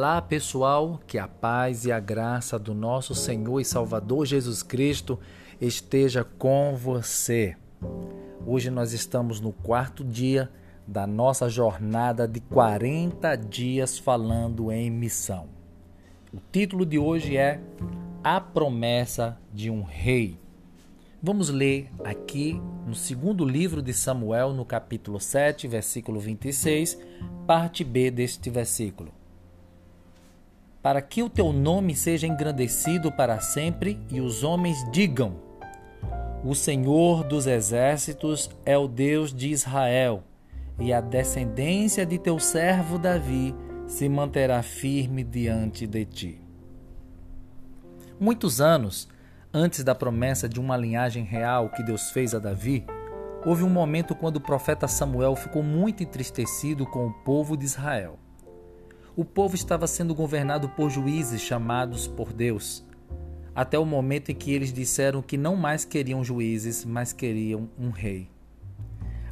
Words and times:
Olá, 0.00 0.22
pessoal, 0.22 0.98
que 1.06 1.18
a 1.18 1.28
paz 1.28 1.84
e 1.84 1.92
a 1.92 2.00
graça 2.00 2.58
do 2.58 2.72
nosso 2.72 3.14
Senhor 3.14 3.60
e 3.60 3.66
Salvador 3.66 4.24
Jesus 4.24 4.62
Cristo 4.62 5.20
esteja 5.60 6.24
com 6.24 6.74
você. 6.74 7.54
Hoje 8.46 8.70
nós 8.70 8.94
estamos 8.94 9.40
no 9.40 9.52
quarto 9.52 10.02
dia 10.02 10.50
da 10.86 11.06
nossa 11.06 11.50
jornada 11.50 12.26
de 12.26 12.40
40 12.40 13.36
dias 13.36 13.98
falando 13.98 14.72
em 14.72 14.90
missão. 14.90 15.48
O 16.32 16.38
título 16.50 16.86
de 16.86 16.98
hoje 16.98 17.36
é 17.36 17.60
A 18.24 18.40
Promessa 18.40 19.38
de 19.52 19.68
um 19.68 19.82
Rei. 19.82 20.38
Vamos 21.22 21.50
ler 21.50 21.90
aqui 22.02 22.58
no 22.86 22.94
segundo 22.94 23.44
livro 23.44 23.82
de 23.82 23.92
Samuel, 23.92 24.54
no 24.54 24.64
capítulo 24.64 25.20
7, 25.20 25.68
versículo 25.68 26.18
26, 26.18 26.98
parte 27.46 27.84
B 27.84 28.10
deste 28.10 28.48
versículo 28.48 29.19
para 30.82 31.02
que 31.02 31.22
o 31.22 31.28
teu 31.28 31.52
nome 31.52 31.94
seja 31.94 32.26
engrandecido 32.26 33.12
para 33.12 33.40
sempre 33.40 34.00
e 34.10 34.20
os 34.20 34.42
homens 34.42 34.78
digam: 34.90 35.36
O 36.44 36.54
Senhor 36.54 37.24
dos 37.24 37.46
exércitos 37.46 38.50
é 38.64 38.76
o 38.76 38.88
Deus 38.88 39.32
de 39.32 39.50
Israel, 39.50 40.22
e 40.78 40.92
a 40.92 41.00
descendência 41.00 42.06
de 42.06 42.18
teu 42.18 42.38
servo 42.38 42.98
Davi 42.98 43.54
se 43.86 44.08
manterá 44.08 44.62
firme 44.62 45.22
diante 45.22 45.86
de 45.86 46.04
ti. 46.04 46.40
Muitos 48.18 48.60
anos 48.60 49.08
antes 49.52 49.82
da 49.82 49.94
promessa 49.94 50.48
de 50.48 50.60
uma 50.60 50.76
linhagem 50.76 51.24
real 51.24 51.70
que 51.70 51.82
Deus 51.82 52.10
fez 52.10 52.34
a 52.34 52.38
Davi, 52.38 52.86
houve 53.44 53.64
um 53.64 53.68
momento 53.68 54.14
quando 54.14 54.36
o 54.36 54.40
profeta 54.40 54.86
Samuel 54.86 55.34
ficou 55.34 55.62
muito 55.62 56.02
entristecido 56.02 56.86
com 56.86 57.08
o 57.08 57.12
povo 57.12 57.56
de 57.56 57.64
Israel 57.64 58.18
o 59.16 59.24
povo 59.24 59.54
estava 59.54 59.86
sendo 59.86 60.14
governado 60.14 60.68
por 60.70 60.90
juízes 60.90 61.40
chamados 61.40 62.06
por 62.06 62.32
Deus, 62.32 62.84
até 63.54 63.78
o 63.78 63.84
momento 63.84 64.30
em 64.30 64.34
que 64.34 64.52
eles 64.52 64.72
disseram 64.72 65.22
que 65.22 65.36
não 65.36 65.56
mais 65.56 65.84
queriam 65.84 66.24
juízes, 66.24 66.84
mas 66.84 67.12
queriam 67.12 67.68
um 67.78 67.90
rei. 67.90 68.30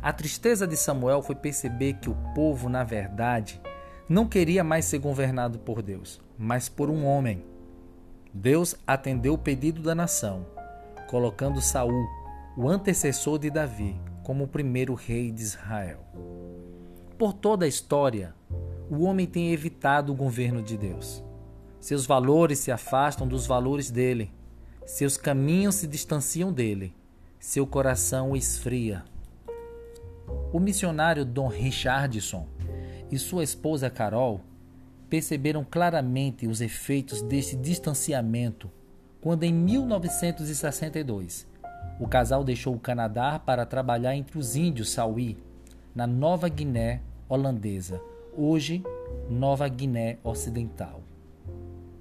A 0.01 0.13
tristeza 0.13 0.67
de 0.67 0.77
Samuel 0.77 1.23
foi 1.23 1.35
perceber 1.35 1.95
que 1.95 2.09
o 2.09 2.17
povo, 2.35 2.69
na 2.69 2.85
verdade, 2.85 3.61
não 4.09 4.27
queria 4.27 4.63
mais 4.63 4.85
ser 4.85 4.99
governado 4.99 5.59
por 5.59 5.83
Deus, 5.83 6.21
mas 6.39 6.69
por 6.69 6.89
um 6.89 7.05
homem. 7.05 7.45
Deus 8.33 8.77
atendeu 8.87 9.35
o 9.35 9.39
pedido 9.39 9.83
da 9.83 9.95
nação, 9.95 10.47
colocando 11.09 11.61
Saul, 11.61 12.07
o 12.57 12.69
antecessor 12.69 13.39
de 13.39 13.51
Davi, 13.51 14.01
como 14.23 14.45
o 14.45 14.49
primeiro 14.49 14.95
rei 14.95 15.33
de 15.33 15.43
Israel. 15.43 16.01
Por 17.19 17.33
toda 17.33 17.65
a 17.65 17.69
história, 17.69 18.35
o 18.91 19.03
homem 19.05 19.27
tem 19.27 19.53
evitado 19.53 20.13
o 20.13 20.17
governo 20.17 20.63
de 20.63 20.77
Deus. 20.77 21.23
Seus 21.81 22.07
valores 22.07 22.59
se 22.59 22.71
afastam 22.71 23.27
dos 23.27 23.47
valores 23.47 23.91
dele. 23.91 24.33
Seus 24.87 25.17
caminhos 25.17 25.77
se 25.77 25.87
distanciam 25.87 26.53
dele. 26.53 26.95
Seu 27.39 27.67
coração 27.67 28.35
esfria. 28.35 29.05
O 30.53 30.59
missionário 30.59 31.25
Don 31.25 31.49
Richardson 31.49 32.47
e 33.11 33.19
sua 33.19 33.45
esposa 33.45 33.89
Carol 33.89 34.41
perceberam 35.09 35.65
claramente 35.65 36.47
os 36.47 36.61
efeitos 36.61 37.23
deste 37.23 37.57
distanciamento 37.57 38.71
quando, 39.21 39.45
em 39.45 39.53
1962, 39.53 41.47
o 41.99 42.07
casal 42.07 42.45
deixou 42.45 42.75
o 42.75 42.81
Canadá 42.81 43.39
para 43.39 43.67
trabalhar 43.67 44.15
entre 44.15 44.39
os 44.39 44.55
índios 44.55 44.91
Sauí, 44.91 45.37
na 45.95 46.07
Nova 46.07 46.49
Guiné 46.49 47.03
holandesa, 47.29 48.01
hoje 48.39 48.85
Nova 49.29 49.69
Guiné 49.69 50.19
Ocidental. 50.23 51.03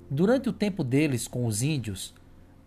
Durante 0.09 0.47
o 0.47 0.53
tempo 0.53 0.83
deles 0.83 1.27
com 1.27 1.45
os 1.45 1.63
índios, 1.63 2.13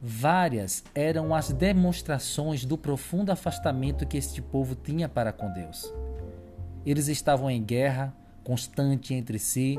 várias 0.02 0.82
eram 0.94 1.34
as 1.34 1.52
demonstrações 1.52 2.64
do 2.64 2.76
profundo 2.76 3.30
afastamento 3.30 4.06
que 4.06 4.18
este 4.18 4.42
povo 4.42 4.74
tinha 4.74 5.08
para 5.08 5.32
com 5.32 5.50
Deus. 5.52 5.92
Eles 6.84 7.06
estavam 7.08 7.50
em 7.50 7.62
guerra 7.62 8.14
constante 8.42 9.14
entre 9.14 9.38
si, 9.38 9.78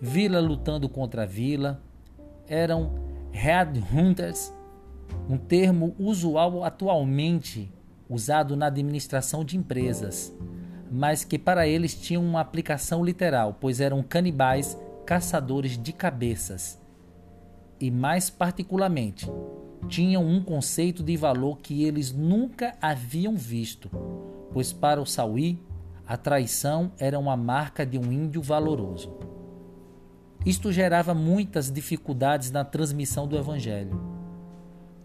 vila 0.00 0.40
lutando 0.40 0.88
contra 0.88 1.24
vila, 1.24 1.80
eram 2.48 2.92
headhunters, 3.30 4.52
um 5.28 5.38
termo 5.38 5.94
usual 5.98 6.64
atualmente 6.64 7.72
usado 8.08 8.56
na 8.56 8.66
administração 8.66 9.44
de 9.44 9.56
empresas 9.56 10.34
mas 10.92 11.24
que 11.24 11.38
para 11.38 11.66
eles 11.66 11.94
tinham 11.94 12.22
uma 12.22 12.40
aplicação 12.40 13.02
literal, 13.02 13.56
pois 13.58 13.80
eram 13.80 14.02
canibais 14.02 14.78
caçadores 15.06 15.78
de 15.78 15.90
cabeças. 15.90 16.78
E 17.80 17.90
mais 17.90 18.28
particularmente, 18.28 19.26
tinham 19.88 20.24
um 20.24 20.42
conceito 20.42 21.02
de 21.02 21.16
valor 21.16 21.58
que 21.58 21.82
eles 21.82 22.12
nunca 22.12 22.76
haviam 22.80 23.34
visto, 23.34 23.90
pois 24.52 24.72
para 24.72 25.00
o 25.00 25.06
Sauí, 25.06 25.58
a 26.06 26.16
traição 26.16 26.92
era 26.98 27.18
uma 27.18 27.36
marca 27.36 27.86
de 27.86 27.98
um 27.98 28.12
índio 28.12 28.42
valoroso. 28.42 29.16
Isto 30.44 30.70
gerava 30.70 31.14
muitas 31.14 31.70
dificuldades 31.70 32.50
na 32.50 32.64
transmissão 32.64 33.26
do 33.26 33.38
Evangelho. 33.38 33.98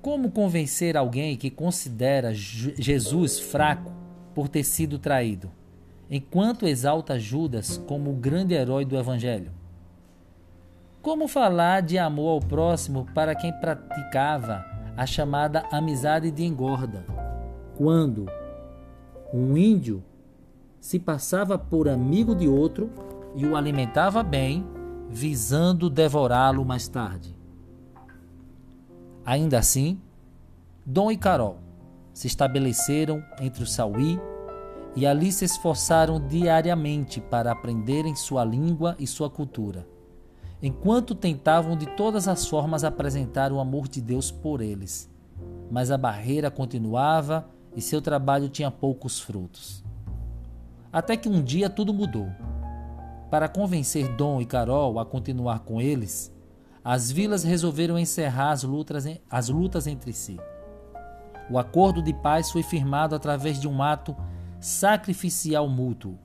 Como 0.02 0.32
convencer 0.32 0.98
alguém 0.98 1.38
que 1.38 1.50
considera 1.50 2.34
Jesus 2.34 3.40
fraco 3.40 3.94
por 4.34 4.50
ter 4.50 4.64
sido 4.64 5.00
traído? 5.00 5.50
Enquanto 6.10 6.66
exalta 6.66 7.20
Judas 7.20 7.78
como 7.88 8.12
o 8.12 8.16
grande 8.16 8.54
herói 8.54 8.86
do 8.86 8.98
Evangelho? 8.98 9.52
Como 11.02 11.28
falar 11.28 11.82
de 11.82 11.98
amor 11.98 12.30
ao 12.30 12.40
próximo 12.40 13.08
para 13.14 13.36
quem 13.36 13.52
praticava 13.60 14.66
a 14.96 15.06
chamada 15.06 15.64
amizade 15.72 16.32
de 16.32 16.44
engorda, 16.44 17.06
quando 17.78 18.26
um 19.34 19.58
índio 19.58 20.04
se 20.80 21.00
passava 21.00 21.58
por 21.58 21.88
amigo 21.88 22.34
de 22.34 22.48
outro 22.48 22.90
e 23.36 23.46
o 23.46 23.56
alimentava 23.56 24.24
bem, 24.24 24.66
visando 25.10 25.90
devorá-lo 25.90 26.66
mais 26.66 26.88
tarde? 26.88 27.36
Ainda 29.26 29.60
assim, 29.60 30.02
Dom 30.86 31.12
e 31.12 31.18
Carol 31.18 31.60
se 32.14 32.28
estabeleceram 32.28 33.24
entre 33.40 33.64
o 33.64 33.68
Sauí 33.68 34.20
e 34.98 35.06
ali 35.06 35.32
se 35.32 35.46
esforçaram 35.46 36.20
diariamente 36.20 37.22
para 37.22 37.52
aprenderem 37.52 38.16
sua 38.16 38.44
língua 38.44 38.96
e 38.98 39.06
sua 39.06 39.30
cultura, 39.30 39.88
enquanto 40.60 41.14
tentavam 41.14 41.78
de 41.78 41.86
todas 41.86 42.28
as 42.28 42.48
formas 42.48 42.84
apresentar 42.84 43.52
o 43.52 43.60
amor 43.60 43.88
de 43.88 44.02
Deus 44.02 44.32
por 44.32 44.60
eles. 44.60 45.08
Mas 45.70 45.92
a 45.92 46.00
barreira 46.00 46.50
continuava 46.50 47.48
e 47.76 47.82
seu 47.82 48.02
trabalho 48.02 48.50
tinha 48.50 48.72
poucos 48.72 49.20
frutos. 49.20 49.86
Até 50.92 51.16
que 51.16 51.30
um 51.30 51.44
dia 51.44 51.70
tudo 51.70 51.94
mudou. 51.94 52.32
Para 53.30 53.48
convencer 53.48 54.08
Dom 54.16 54.42
e 54.42 54.48
Carol 54.48 54.98
a 54.98 55.06
continuar 55.06 55.60
com 55.60 55.80
eles, 55.80 56.36
as 56.84 57.12
vilas 57.12 57.44
resolveram 57.44 58.00
encerrar 58.00 58.50
as 58.50 58.64
lutas, 58.64 59.06
as 59.30 59.48
lutas 59.48 59.86
entre 59.86 60.12
si. 60.12 60.40
O 61.52 61.60
acordo 61.60 62.02
de 62.02 62.16
paz 62.16 62.50
foi 62.50 62.64
firmado 62.64 63.14
através 63.14 63.60
de 63.60 63.68
um 63.68 63.84
ato 63.84 64.16
sacrificial 64.60 65.68
mútuo. 65.70 66.18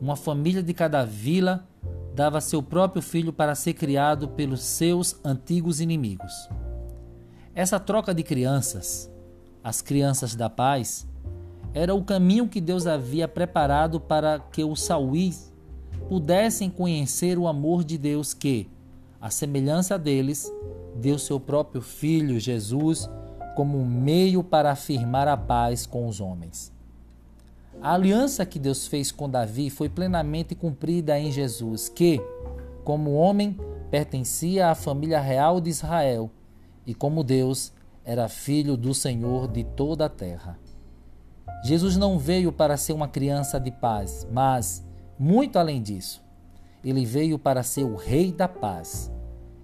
Uma 0.00 0.16
família 0.16 0.62
de 0.62 0.72
cada 0.72 1.04
vila 1.04 1.66
dava 2.14 2.40
seu 2.40 2.62
próprio 2.62 3.02
filho 3.02 3.32
para 3.32 3.54
ser 3.54 3.74
criado 3.74 4.28
pelos 4.28 4.62
seus 4.62 5.16
antigos 5.24 5.80
inimigos. 5.80 6.32
Essa 7.54 7.78
troca 7.78 8.14
de 8.14 8.22
crianças, 8.22 9.10
as 9.62 9.80
crianças 9.80 10.34
da 10.34 10.48
paz, 10.48 11.06
era 11.74 11.94
o 11.94 12.04
caminho 12.04 12.48
que 12.48 12.60
Deus 12.60 12.86
havia 12.86 13.26
preparado 13.26 14.00
para 14.00 14.38
que 14.38 14.64
os 14.64 14.82
sauís 14.82 15.52
pudessem 16.08 16.68
conhecer 16.68 17.38
o 17.38 17.46
amor 17.46 17.84
de 17.84 17.96
Deus 17.96 18.34
que, 18.34 18.68
à 19.20 19.30
semelhança 19.30 19.98
deles, 19.98 20.50
deu 20.96 21.18
seu 21.18 21.40
próprio 21.40 21.80
filho 21.80 22.38
Jesus 22.38 23.08
como 23.54 23.78
um 23.78 23.86
meio 23.86 24.42
para 24.42 24.70
afirmar 24.70 25.28
a 25.28 25.36
paz 25.36 25.86
com 25.86 26.06
os 26.06 26.20
homens. 26.20 26.72
A 27.82 27.94
aliança 27.94 28.46
que 28.46 28.60
Deus 28.60 28.86
fez 28.86 29.10
com 29.10 29.28
Davi 29.28 29.68
foi 29.68 29.88
plenamente 29.88 30.54
cumprida 30.54 31.18
em 31.18 31.32
Jesus, 31.32 31.88
que, 31.88 32.20
como 32.84 33.14
homem, 33.14 33.58
pertencia 33.90 34.68
à 34.68 34.74
família 34.76 35.20
real 35.20 35.60
de 35.60 35.70
Israel 35.70 36.30
e, 36.86 36.94
como 36.94 37.24
Deus, 37.24 37.72
era 38.04 38.28
filho 38.28 38.76
do 38.76 38.94
Senhor 38.94 39.48
de 39.48 39.64
toda 39.64 40.06
a 40.06 40.08
terra. 40.08 40.56
Jesus 41.64 41.96
não 41.96 42.20
veio 42.20 42.52
para 42.52 42.76
ser 42.76 42.92
uma 42.92 43.08
criança 43.08 43.58
de 43.58 43.72
paz, 43.72 44.28
mas, 44.30 44.86
muito 45.18 45.58
além 45.58 45.82
disso, 45.82 46.22
ele 46.84 47.04
veio 47.04 47.36
para 47.36 47.64
ser 47.64 47.82
o 47.82 47.96
Rei 47.96 48.30
da 48.30 48.46
paz. 48.46 49.10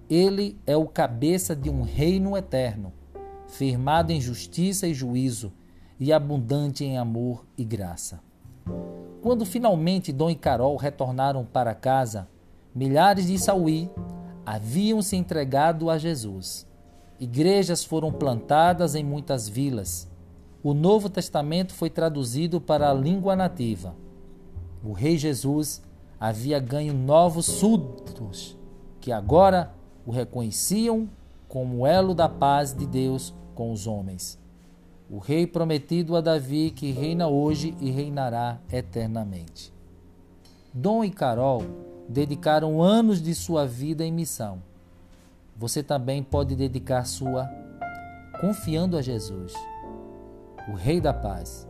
Ele 0.09 0.59
é 0.67 0.75
o 0.75 0.87
cabeça 0.87 1.55
de 1.55 1.69
um 1.69 1.83
reino 1.83 2.35
eterno, 2.35 2.91
firmado 3.47 4.11
em 4.11 4.19
justiça 4.19 4.85
e 4.87 4.93
juízo 4.93 5.53
e 5.99 6.13
abundante 6.13 6.85
em 6.85 6.97
amor 6.97 7.45
e 7.57 7.63
graça. 7.63 8.21
Quando 9.21 9.45
finalmente 9.45 10.13
Dom 10.13 10.29
e 10.29 10.35
Carol 10.35 10.77
retornaram 10.77 11.45
para 11.45 11.75
casa, 11.75 12.27
Milhares 12.73 13.27
de 13.27 13.37
Sauí 13.37 13.89
haviam 14.45 15.01
se 15.01 15.17
entregado 15.17 15.89
a 15.89 15.97
Jesus. 15.97 16.65
Igrejas 17.19 17.83
foram 17.83 18.11
plantadas 18.11 18.95
em 18.95 19.03
muitas 19.03 19.49
vilas. 19.49 20.09
O 20.63 20.73
Novo 20.73 21.09
Testamento 21.09 21.73
foi 21.73 21.89
traduzido 21.89 22.61
para 22.61 22.89
a 22.89 22.93
língua 22.93 23.35
nativa. 23.35 23.93
O 24.81 24.93
Rei 24.93 25.17
Jesus 25.17 25.81
havia 26.17 26.59
ganho 26.59 26.93
novos 26.93 27.45
súditos, 27.45 28.57
que 29.01 29.11
agora 29.11 29.73
o 30.05 30.11
reconheciam 30.11 31.09
como 31.49 31.85
elo 31.85 32.13
da 32.13 32.29
paz 32.29 32.73
de 32.73 32.85
Deus 32.85 33.33
com 33.53 33.71
os 33.71 33.87
homens. 33.87 34.38
O 35.09 35.17
Rei 35.17 35.47
prometido 35.47 36.15
a 36.15 36.21
Davi, 36.21 36.69
que 36.69 36.91
reina 36.91 37.27
hoje 37.27 37.75
e 37.81 37.89
reinará 37.89 38.59
eternamente. 38.71 39.73
Dom 40.71 41.03
e 41.03 41.09
Carol 41.09 41.63
dedicaram 42.07 42.81
anos 42.81 43.19
de 43.19 43.33
sua 43.33 43.65
vida 43.65 44.05
em 44.05 44.11
missão. 44.11 44.61
Você 45.57 45.81
também 45.81 46.21
pode 46.21 46.55
dedicar 46.55 47.05
sua 47.05 47.49
confiando 48.39 48.95
a 48.95 49.01
Jesus, 49.01 49.53
o 50.69 50.73
Rei 50.73 51.01
da 51.01 51.13
Paz, 51.13 51.67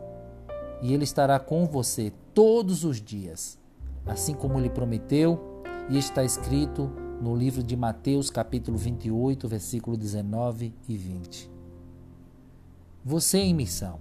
e 0.82 0.92
Ele 0.92 1.04
estará 1.04 1.40
com 1.40 1.66
você 1.66 2.12
todos 2.34 2.84
os 2.84 3.00
dias, 3.00 3.58
assim 4.06 4.34
como 4.34 4.58
Ele 4.58 4.70
prometeu 4.70 5.62
e 5.88 5.98
está 5.98 6.22
escrito 6.22 6.92
no 7.20 7.34
livro 7.34 7.62
de 7.62 7.74
Mateus, 7.74 8.30
capítulo 8.30 8.76
28, 8.76 9.48
versículo 9.48 9.96
19 9.96 10.74
e 10.86 10.96
20. 10.96 11.59
Você 13.02 13.38
em 13.38 13.54
missão. 13.54 13.98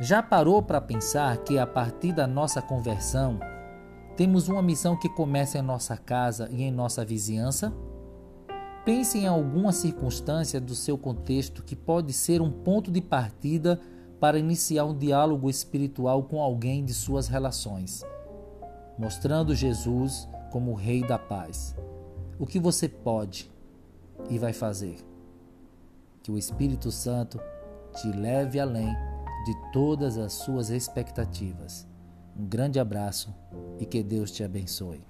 Já 0.00 0.20
parou 0.20 0.60
para 0.60 0.80
pensar 0.80 1.36
que 1.38 1.60
a 1.60 1.66
partir 1.66 2.12
da 2.12 2.26
nossa 2.26 2.60
conversão, 2.60 3.38
temos 4.16 4.48
uma 4.48 4.60
missão 4.60 4.98
que 4.98 5.08
começa 5.08 5.58
em 5.58 5.62
nossa 5.62 5.96
casa 5.96 6.48
e 6.50 6.64
em 6.64 6.72
nossa 6.72 7.04
vizinhança? 7.04 7.72
Pense 8.84 9.16
em 9.16 9.28
alguma 9.28 9.70
circunstância 9.70 10.60
do 10.60 10.74
seu 10.74 10.98
contexto 10.98 11.62
que 11.62 11.76
pode 11.76 12.12
ser 12.12 12.42
um 12.42 12.50
ponto 12.50 12.90
de 12.90 13.00
partida 13.00 13.80
para 14.18 14.40
iniciar 14.40 14.84
um 14.84 14.98
diálogo 14.98 15.48
espiritual 15.48 16.24
com 16.24 16.42
alguém 16.42 16.84
de 16.84 16.92
suas 16.92 17.28
relações, 17.28 18.02
mostrando 18.98 19.54
Jesus 19.54 20.28
como 20.50 20.72
o 20.72 20.74
Rei 20.74 21.06
da 21.06 21.16
Paz. 21.16 21.76
O 22.40 22.46
que 22.46 22.58
você 22.58 22.88
pode 22.88 23.48
e 24.28 24.36
vai 24.36 24.52
fazer? 24.52 24.96
Que 26.24 26.32
o 26.32 26.36
Espírito 26.36 26.90
Santo 26.90 27.38
te 28.00 28.10
leve 28.12 28.60
além 28.60 28.94
de 29.44 29.54
todas 29.72 30.18
as 30.18 30.32
suas 30.32 30.70
expectativas. 30.70 31.86
Um 32.36 32.46
grande 32.46 32.78
abraço 32.78 33.34
e 33.78 33.86
que 33.86 34.02
Deus 34.02 34.30
te 34.30 34.44
abençoe. 34.44 35.04